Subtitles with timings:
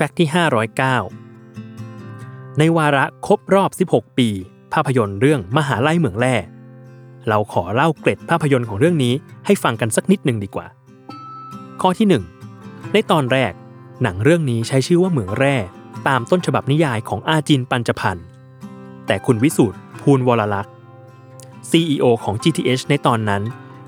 [0.00, 0.28] แฟกต์ที่
[1.24, 4.28] 509 ในวาระครบรอบ 16 ปี
[4.72, 6.34] ภาพยนตร์เรื่องมหาลัยเหมืองแร่
[7.28, 9.14] เราขอเล่าเกร็ดภาพยนตร์ของเรื่องนี้
[9.46, 10.66] ให้ฟังกันสักนิดหนึ่งดีกว่า
[11.80, 12.06] ข้อที่
[12.50, 13.52] 1 ในตอนแรก
[14.02, 15.56] หนังเรื่องนี้ใช้ชื่อว่าเหมืองแร่
[16.08, 18.26] ตามต้นฉบับนิยายของอาจินปัญจพันธ์
[19.06, 20.72] แต่คุณวิสูตรภูลวรลักษณ์
[21.70, 23.42] CEO ของ GTH ในตอนนั้น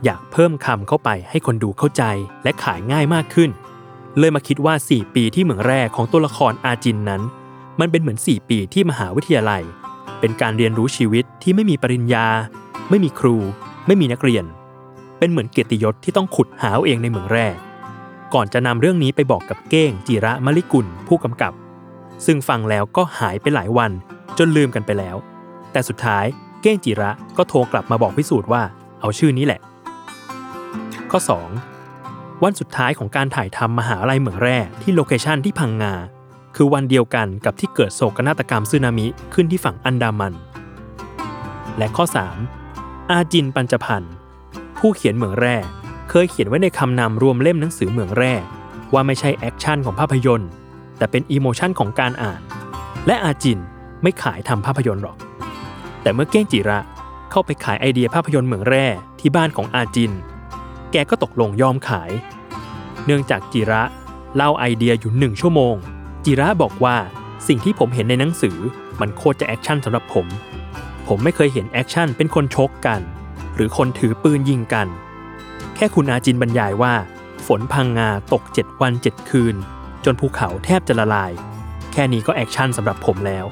[0.05, 2.03] อยากเพิ่มคำเข้าไปให้คนดูเข้าใจ
[2.43, 3.51] และขายง่ายมากขึ้น
[4.19, 7.23] เลยมาคิดว่า 4 ปีที่เหมืองแร่ของตัวละครอาจินนั้น
[7.81, 9.63] มันเป็นเหมือน 4 ปีที่มหาวิทยาลัย
[10.21, 12.27] เป็นการเรียนรู้ชีวิตที่ไม่มีปริญญา
[12.91, 13.37] ไม่มีครู
[13.87, 14.45] ไม่มีนักเรียน
[15.19, 17.47] เป็นเหมือนเกียรติยศที่ต้องขุดหาเอาเองในเหมืองแร่
[18.35, 21.53] ก่อนจะนำเรื่องนี้ไปบอกกับเก้งจิระมลิกุลผู้กำกับ
[22.27, 23.91] ซึ่งฟังแล้วก็หายไปหลายวัน
[24.39, 25.17] จนลืมกันไปแล้ว
[25.73, 26.25] แต่สุดท้าย
[26.63, 28.63] เก้งจิระก็โทรกลับมาบอกพิสูจน์ว่า
[29.01, 29.61] เอาชื่อนี้แหละ
[31.11, 31.80] ข้อ 2
[32.45, 35.95] วันสุดท้ายของการถ่ายทำมหาลัยเหมืองแร่ที่ location ที่พังงา
[36.57, 40.35] คือวันเดียวกันกับที่เกิดโศกนาฏกรรมสึนามิขึ้นที่ฝั่งอันดามัน
[41.79, 42.05] และข้อ
[42.59, 44.13] 3 อาจินต์ ปัญจพรรค์
[44.79, 45.57] ผู้เขียนเหมืองแร่
[46.11, 48.35] เคยเขียนไว้ในคำนำรวมเล่มหนังสือเหมืองแร่
[48.93, 50.51] ว่าไม่ใช่ action ของภาพยนตร์
[50.99, 52.41] แต่เป็น emotion ของการอ่าน
[53.07, 53.59] และอาจินต์
[54.03, 55.17] ไม่ขายทำภาพยนตร์หรอก
[56.03, 56.81] แต่เมื่อเก้งจิระ
[57.31, 58.87] เข้าไปขายไอเดียภาพยนตร์เหมืองแร่
[59.21, 60.13] ที่บ้านของอาจินต์
[60.93, 62.11] แกก็ตกลงยอมขาย
[63.07, 63.83] เนื่องจากจิระ
[64.37, 65.75] เล่าไอเดียอยู่หนึ่งชั่วโมง
[66.25, 66.97] จิระบอกว่า
[67.49, 68.57] สิ่งที่ผมเห็นในหนังสือ
[69.01, 70.27] มันโคตรจะ action สำหรับผม
[71.09, 73.01] ผมไม่เคยเห็น action เป็นคนชกกัน
[73.55, 74.89] หรือคนถือปืนยิงกัน
[75.77, 76.95] แค่คุณอาจินต์บรรยายว่า
[77.47, 79.57] ฝนพังงาตก 7 วัน 7 คืน
[80.05, 81.33] จนภูเขาแทบจะละลาย
[81.93, 83.45] แค่นี้ก็ action สำหรับผมแล้ว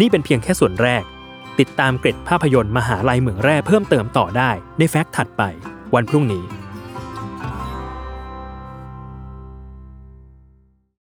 [0.00, 1.02] นี่เป็นเพียงแค่ส่วนแรก
[1.58, 5.42] ติดตามเกร็ดภาพยนตร์มหาลัยเหมืองแร่เพิ่มเติมต่อได้ใน fact ถัดไป
[5.94, 6.44] วันพรุ่งนี้